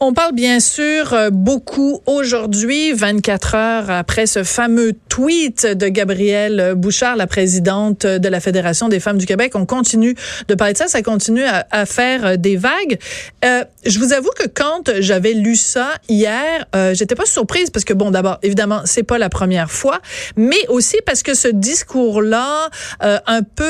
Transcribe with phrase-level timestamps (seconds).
[0.00, 6.74] On parle bien sûr euh, beaucoup aujourd'hui, 24 heures après ce fameux tweet de Gabrielle
[6.76, 9.56] Bouchard, la présidente de la Fédération des femmes du Québec.
[9.56, 10.14] On continue
[10.46, 12.98] de parler de ça, ça continue à, faire euh, des vagues.
[13.44, 17.84] Euh, je vous avoue que quand j'avais lu ça hier, euh, j'étais pas surprise parce
[17.84, 20.00] que bon, d'abord, évidemment, c'est pas la première fois,
[20.36, 22.68] mais aussi parce que ce discours-là,
[23.02, 23.64] euh, un peu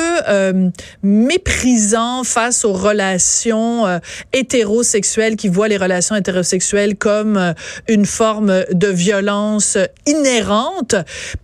[1.02, 4.00] méprisant face aux relations
[4.32, 7.52] hétérosexuelles, qui voient les relations hétérosexuelles comme euh,
[7.88, 10.94] une forme de violence inhérente.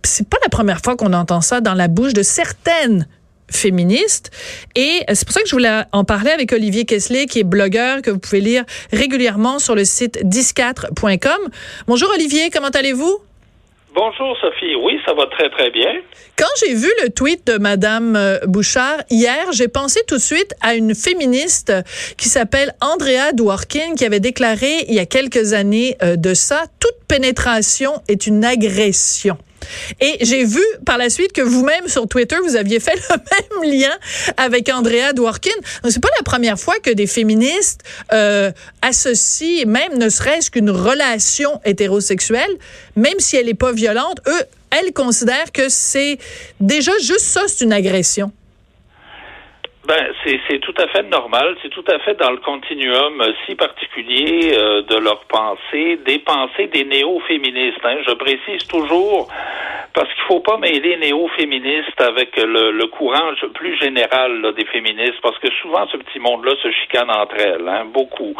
[0.03, 3.07] C'est pas la première fois qu'on entend ça dans la bouche de certaines
[3.51, 4.31] féministes.
[4.75, 8.01] Et c'est pour ça que je voulais en parler avec Olivier Kessler, qui est blogueur,
[8.01, 10.53] que vous pouvez lire régulièrement sur le site 10
[11.87, 13.19] Bonjour Olivier, comment allez-vous?
[13.95, 14.75] Bonjour Sophie.
[14.75, 15.89] Oui, ça va très très bien.
[16.37, 20.53] Quand j'ai vu le tweet de Madame euh, Bouchard hier, j'ai pensé tout de suite
[20.59, 21.71] à une féministe
[22.17, 26.65] qui s'appelle Andrea Dworkin qui avait déclaré il y a quelques années euh, de ça
[26.81, 29.37] toute pénétration est une agression.
[30.01, 33.79] Et j'ai vu par la suite que vous-même sur Twitter, vous aviez fait le même
[33.79, 33.95] lien
[34.37, 35.49] avec Andrea Dworkin.
[35.87, 37.81] C'est pas la première fois que des féministes
[38.13, 42.51] euh, associent, même ne serait-ce qu'une relation hétérosexuelle,
[42.95, 46.17] même si elle n'est pas violente, eux, elles considèrent que c'est
[46.59, 48.31] déjà juste ça, c'est une agression.
[49.87, 54.57] Ben, c'est tout à fait normal, c'est tout à fait dans le continuum si particulier
[54.57, 57.77] euh, de leur pensée, des pensées des néo-féministes.
[57.83, 57.97] Hein.
[58.07, 59.27] Je précise toujours,
[59.93, 65.37] parce qu'il faut pas mêler néo-féministes avec le, le, courant plus général des féministes, parce
[65.37, 68.33] que souvent ce petit monde-là se chicane entre elles, hein, beaucoup.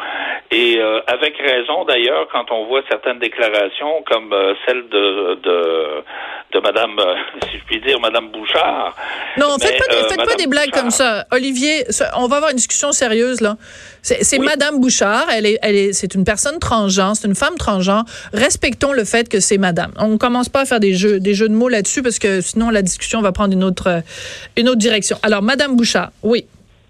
[0.51, 6.03] Et euh, avec raison d'ailleurs, quand on voit certaines déclarations comme euh, celle de, de,
[6.53, 6.95] de Madame,
[7.49, 8.95] si je puis dire, Madame Bouchard.
[9.37, 11.25] Non, faites pas, des, faites pas des blagues comme ça.
[11.31, 11.83] Olivier,
[12.17, 13.55] on va avoir une discussion sérieuse là.
[14.03, 15.25] C'est Madame Bouchard.
[15.35, 18.03] Elle est, elle est, c'est une personne transgenre, c'est une femme transgenre.
[18.31, 19.93] Respectons le fait que c'est Madame.
[19.97, 22.69] On commence pas à faire des jeux, des jeux de mots là-dessus parce que sinon
[22.69, 24.03] la discussion va prendre une autre,
[24.57, 25.17] une autre direction.
[25.23, 26.45] Alors Madame Bouchard, oui.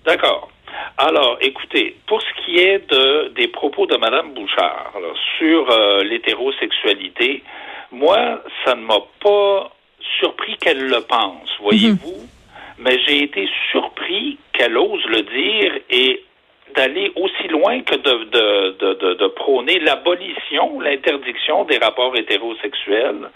[0.05, 0.49] D'accord.
[0.97, 4.93] Alors, écoutez, pour ce qui est de, des propos de Madame Bouchard
[5.37, 7.43] sur euh, l'hétérosexualité,
[7.91, 9.71] moi, ça ne m'a pas
[10.19, 12.21] surpris qu'elle le pense, voyez-vous.
[12.21, 12.29] Mhm
[12.77, 16.23] mais j'ai été surpris qu'elle ose le dire et
[16.75, 23.29] d'aller aussi loin que de, de, de, de prôner l'abolition, l'interdiction des rapports hétérosexuels.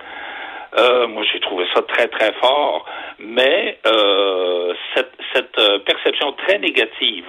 [0.77, 2.85] Euh, moi, j'ai trouvé ça très, très fort.
[3.19, 5.57] Mais euh, cette, cette
[5.89, 7.25] perception très négative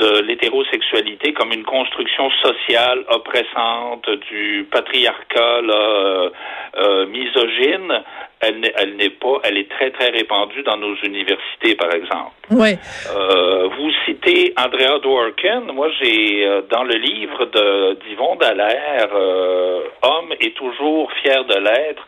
[0.00, 6.30] de l'hétérosexualité comme une construction sociale oppressante du patriarcat là,
[6.78, 8.02] euh, misogyne,
[8.40, 12.32] elle, elle n'est pas, elle est très très répandue dans nos universités, par exemple.
[12.50, 12.76] Oui.
[13.14, 15.60] Euh, vous citez Andrea Dworkin.
[15.72, 19.08] Moi, j'ai dans le livre de d'Yvon Dallaire,
[20.02, 22.06] Homme est toujours fier de l'être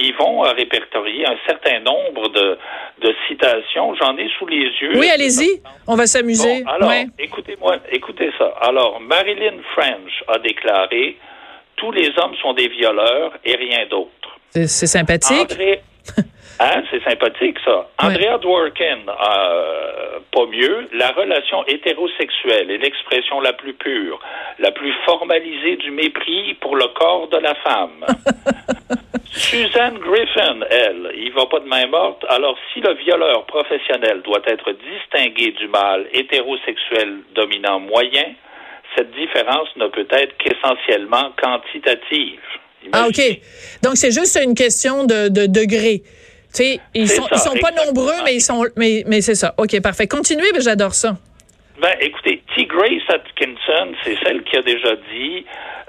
[0.00, 2.58] ils vont répertorier un certain nombre de,
[3.02, 3.94] de citations.
[3.96, 4.92] J'en ai sous les yeux.
[4.94, 5.62] Oui, allez-y.
[5.86, 6.64] On va s'amuser.
[6.66, 8.54] alors, écoutez-moi, écoutez ça.
[8.62, 11.16] Alors, Marilyn French a déclaré
[11.76, 14.19] tous les hommes sont des violeurs et rien d'autre.
[14.50, 15.56] C'est sympathique?
[16.62, 17.88] Hein, c'est sympathique, ça.
[18.02, 24.20] Andrea Dworkin, euh, pas mieux, la relation hétérosexuelle est l'expression la plus pure,
[24.58, 28.04] la plus formalisée du mépris pour le corps de la femme.
[29.24, 32.26] Suzanne Griffin, elle, il va pas de main morte.
[32.28, 38.34] Alors, si le violeur professionnel doit être distingué du mâle hétérosexuel dominant moyen,
[38.94, 42.40] cette différence ne peut être qu'essentiellement quantitative.
[42.92, 43.20] Ah, OK.
[43.82, 46.02] Donc, c'est juste une question de, de degré.
[46.52, 49.54] Tu sais, ils sont, ils sont pas nombreux, mais ils sont, mais, mais c'est ça.
[49.56, 50.08] OK, parfait.
[50.08, 51.16] Continuez, mais j'adore ça.
[51.80, 52.66] Ben, écoutez, T.
[52.66, 55.46] Grace Atkinson, c'est celle qui a déjà dit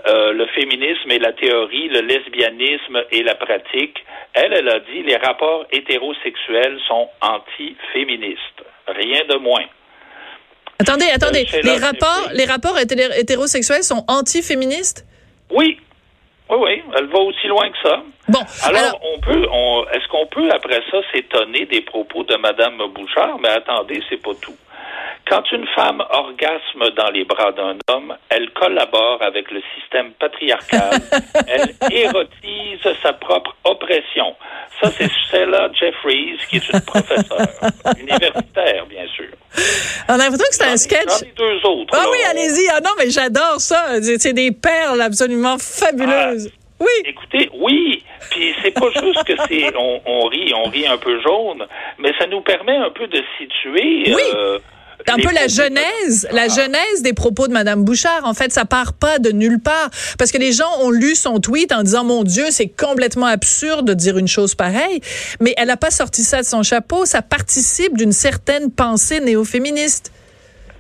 [0.07, 3.97] euh, le féminisme et la théorie, le lesbianisme et la pratique.
[4.34, 8.61] Elle, elle a dit les rapports hétérosexuels sont anti-féministes.
[8.88, 9.66] Rien de moins.
[10.79, 11.46] Attendez, attendez.
[11.53, 15.05] Euh, les rapports, les rapports hétérosexuels sont anti-féministes?
[15.52, 15.79] Oui.
[16.52, 16.84] Oui, oui.
[16.98, 18.02] Elle va aussi loin que ça.
[18.28, 18.40] Bon.
[18.64, 23.40] Alors, on peut, on, est-ce qu'on peut après ça s'étonner des propos de Mme Bouchard?
[23.42, 24.56] Mais attendez, c'est pas tout.
[25.28, 31.00] Quand une femme orgasme dans les bras d'un homme, elle collabore avec le système patriarcal.
[31.48, 34.36] elle érotise sa propre oppression.
[34.82, 37.48] Ça, c'est Stella Jeffries, qui est une professeure
[37.98, 38.44] universitaire.
[40.08, 41.24] On a l'impression que c'est un sketch.
[41.24, 41.94] Ai deux autres.
[41.98, 42.68] Ah oui, allez-y.
[42.74, 44.02] Ah non, mais j'adore ça.
[44.02, 46.52] C'est des perles absolument fabuleuses.
[46.80, 46.88] Oui.
[47.06, 48.03] Écoutez, oui.
[48.32, 51.66] Puis c'est pas juste que c'est on, on, rit, on rit un peu jaune,
[52.00, 54.14] mais ça nous permet un peu de situer.
[54.16, 54.22] Oui.
[54.36, 54.59] Euh,
[55.08, 58.22] un peu la genèse, la genèse des propos de Madame Bouchard.
[58.24, 61.40] En fait, ça part pas de nulle part parce que les gens ont lu son
[61.40, 65.02] tweet en disant mon Dieu, c'est complètement absurde de dire une chose pareille.
[65.40, 67.06] Mais elle a pas sorti ça de son chapeau.
[67.06, 70.12] Ça participe d'une certaine pensée néo-féministe.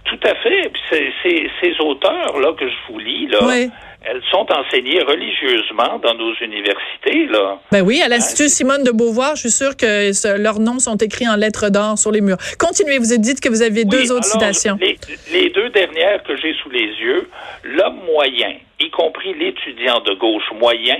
[0.05, 0.71] Tout à fait.
[0.89, 3.39] Ces, ces auteurs là que je vous lis là.
[3.43, 3.69] Oui
[4.03, 7.27] elles sont enseignées religieusement dans nos universités.
[7.27, 7.59] Là.
[7.71, 11.27] Ben oui, à l'Institut Simone de Beauvoir, je suis sûre que leurs noms sont écrits
[11.27, 12.37] en lettres d'or sur les murs.
[12.57, 14.77] Continuez, vous êtes dit que vous aviez deux autres citations.
[14.81, 14.97] Les,
[15.31, 17.29] les, deux dernières que j'ai sous les yeux,
[17.63, 20.97] l'homme moyen, y compris l'étudiant de gauche moyen,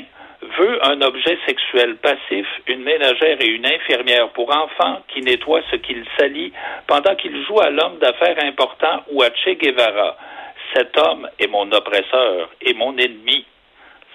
[0.59, 5.75] veut un objet sexuel passif, une ménagère et une infirmière pour enfants qui nettoient ce
[5.77, 6.51] qu'il salit
[6.87, 10.17] pendant qu'il joue à l'homme d'affaires important ou à Che Guevara
[10.73, 13.45] cet homme est mon oppresseur et mon ennemi.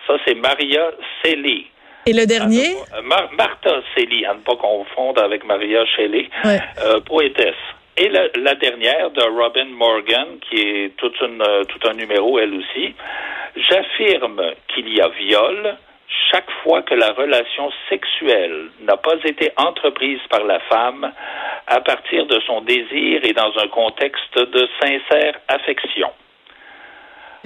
[0.07, 0.91] Ça, c'est Maria
[1.23, 1.65] Shelley.
[2.07, 2.77] Et le dernier?
[3.03, 7.55] Martha Shelley, à ne pas confondre avec Maria Shelley, euh, poétesse.
[7.97, 12.55] Et la, dernière de Robin Morgan, qui est toute une, euh, tout un numéro, elle
[12.55, 12.95] aussi.
[13.57, 15.77] J'affirme qu'il y a viol
[16.31, 21.11] chaque fois que la relation sexuelle n'a pas été entreprise par la femme
[21.67, 26.11] à partir de son désir et dans un contexte de sincère affection.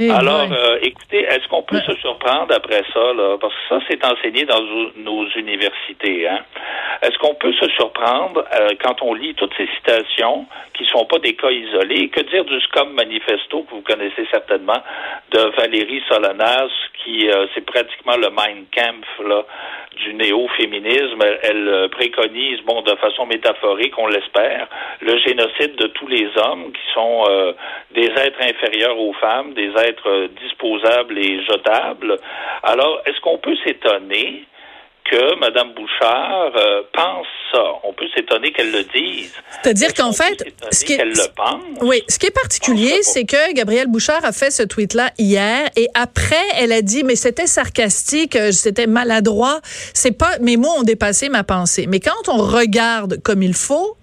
[0.03, 3.37] Eh Alors, euh, écoutez, est-ce qu'on peut se surprendre après ça, là?
[3.39, 4.63] Parce que ça, c'est enseigné dans
[4.97, 6.27] nos universités.
[6.27, 6.39] Hein?
[7.03, 11.19] Est-ce qu'on peut se surprendre euh, quand on lit toutes ces citations qui sont pas
[11.19, 12.09] des cas isolés?
[12.09, 14.83] Que dire du SCOM manifesto que vous connaissez certainement
[15.33, 16.71] de Valérie Solanas,
[17.05, 19.45] qui euh, c'est pratiquement le Mein Kampf là,
[19.97, 21.23] du néo-féminisme.
[21.43, 24.67] Elle, préconise, bon, de façon métaphorique, on l'espère,
[25.01, 27.25] le génocide de tous les hommes qui sont
[27.93, 32.17] des êtres inférieurs aux femmes, des êtres être disposable et jetable.
[32.63, 34.45] Alors, est-ce qu'on peut s'étonner
[35.11, 37.65] que Mme Bouchard euh, pense ça?
[37.85, 39.35] On peut s'étonner qu'elle le dise.
[39.63, 41.63] C'est-à-dire qu'en fait, ce qui est, le pense?
[41.83, 45.89] Oui, ce qui est particulier, c'est que Gabrielle Bouchard a fait ce tweet-là hier et
[45.95, 49.61] après, elle a dit, mais c'était sarcastique, euh, c'était maladroit.
[49.95, 51.87] C'est pas, mes mots ont dépassé ma pensée.
[51.89, 53.97] Mais quand on regarde comme il faut,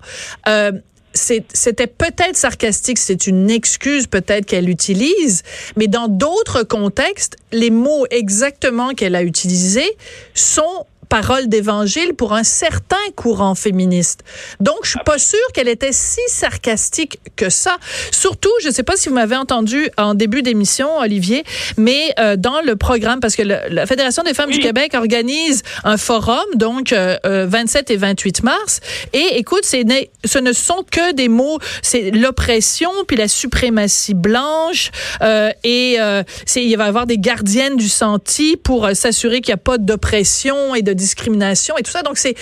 [0.47, 0.71] euh,
[1.17, 5.43] c'était peut-être sarcastique, c'est une excuse peut-être qu'elle utilise,
[5.75, 9.97] mais dans d'autres contextes, les mots exactement qu'elle a utilisés
[10.33, 14.21] sont parole d'évangile pour un certain courant féministe.
[14.59, 17.77] Donc, je suis pas sûre qu'elle était si sarcastique que ça.
[18.11, 21.43] Surtout, je sais pas si vous m'avez entendu en début d'émission, Olivier,
[21.77, 25.97] mais euh, dans le programme, parce que la Fédération des femmes du Québec organise un
[25.97, 28.79] forum, donc euh, 27 euh, et 28 mars,
[29.13, 35.51] et écoute, ce ne sont que des mots, c'est l'oppression, puis la suprématie blanche, euh,
[35.63, 36.23] et euh,
[36.55, 40.75] il va y avoir des gardiennes du senti pour s'assurer qu'il n'y a pas d'oppression
[40.75, 42.01] et de discrimination et tout ça.
[42.01, 42.35] Donc, c'est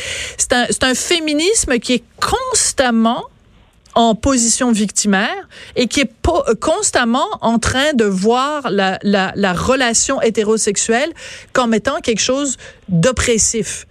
[0.52, 3.26] un, un féminisme qui est constamment
[3.96, 6.12] en position victimaire et qui est
[6.60, 11.12] constamment en train de voir la, la, la relation hétérosexuelle
[11.54, 12.58] comme étant quelque chose
[12.90, 13.86] d'oppressif.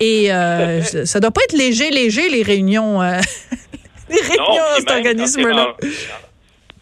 [0.00, 3.18] Et euh, ça doit pas être léger, léger, les réunions, euh,
[4.08, 5.74] les réunions à cet organisme-là.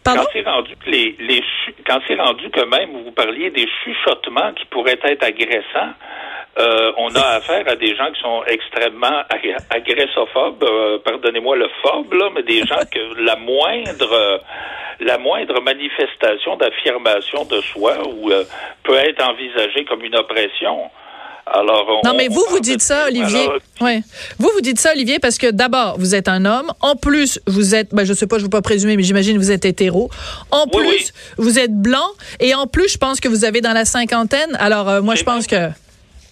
[0.05, 1.43] Quand c'est rendu que les, les
[1.85, 5.93] quand c'est rendu que même vous parliez des chuchotements qui pourraient être agressants,
[6.59, 9.21] euh, on a affaire à des gens qui sont extrêmement
[9.69, 14.41] agressophobes, euh, pardonnez-moi le phobe, là, mais des gens que la moindre
[14.99, 18.43] la moindre manifestation d'affirmation de soi ou euh,
[18.83, 20.89] peut être envisagée comme une oppression.
[21.45, 23.47] Alors, non, mais vous, vous dites ça, Olivier.
[23.79, 24.01] ouais.
[24.37, 26.73] Vous, vous dites ça, Olivier, parce que d'abord, vous êtes un homme.
[26.81, 29.51] En plus, vous êtes, ben, je sais pas, je veux pas présumer, mais j'imagine vous
[29.51, 30.09] êtes hétéro.
[30.51, 32.09] En plus, vous êtes blanc.
[32.41, 34.57] Et en plus, je pense que vous avez dans la cinquantaine.
[34.59, 35.69] Alors, moi, je pense que...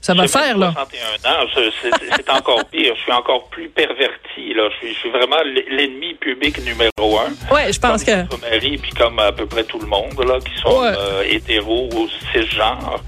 [0.05, 0.71] Ça va faire, là.
[0.71, 1.47] 61 ans,
[2.15, 2.93] c'est encore pire.
[2.95, 4.69] Je suis encore plus perverti, là.
[4.79, 7.33] Je suis, vraiment l'ennemi public numéro un.
[7.51, 8.27] Ouais, je pense que.
[8.27, 11.89] Comme Marie, puis comme à peu près tout le monde, là, qui sont euh, hétéros
[11.95, 13.01] ou cisgenres.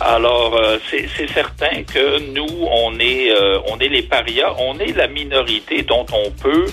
[0.00, 4.96] Alors, euh, c'est certain que nous, on est, euh, on est les parias, on est
[4.96, 6.66] la minorité dont on peut,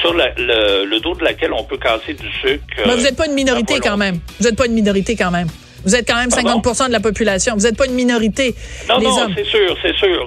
[0.00, 2.64] sur le, dos de laquelle on peut casser du sucre.
[2.84, 4.18] Mais vous n'êtes pas une minorité quand même.
[4.40, 5.46] Vous n'êtes pas une minorité quand même.
[5.84, 7.54] Vous êtes quand même 50% de la population.
[7.54, 8.54] Vous n'êtes pas une minorité.
[8.88, 10.26] Non, non, c'est sûr, c'est sûr.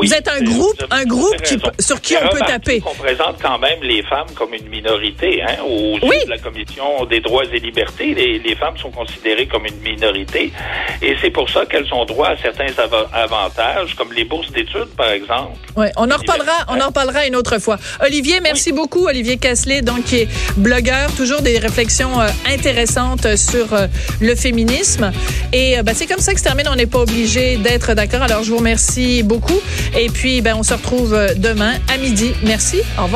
[0.00, 1.36] vous êtes un groupe, un groupe
[1.78, 2.82] sur qui on peut taper.
[2.86, 5.42] On présente quand même les femmes comme une minorité.
[5.42, 6.24] Hein, au oui.
[6.24, 10.52] de la Commission des droits et libertés, les, les femmes sont considérées comme une minorité.
[11.00, 12.72] Et c'est pour ça qu'elles ont droit à certains
[13.12, 15.58] avantages, comme les bourses d'études, par exemple.
[15.76, 17.78] Oui, on en reparlera, on en reparlera une autre fois.
[18.04, 19.06] Olivier, merci beaucoup.
[19.06, 23.86] Olivier Casselet, donc, qui est blogueur, toujours des réflexions euh, intéressantes sur euh,
[24.20, 24.91] le féminisme.
[25.52, 26.66] Et ben, c'est comme ça que se termine.
[26.70, 28.22] On n'est pas obligé d'être d'accord.
[28.22, 29.60] Alors, je vous remercie beaucoup.
[29.98, 32.32] Et puis, ben, on se retrouve demain à midi.
[32.44, 32.78] Merci.
[32.98, 33.10] Au revoir.